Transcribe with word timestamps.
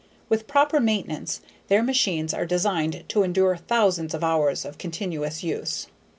With 0.29 0.47
proper 0.47 0.79
maintenance 0.79 1.41
their 1.67 1.83
machines 1.83 2.33
are 2.33 2.43
designed 2.47 3.03
to 3.09 3.21
endure 3.21 3.55
thousands 3.55 4.15
of 4.15 4.23
hours 4.23 4.65
of 4.65 4.79
continuous 4.79 5.43
use. 5.43 5.85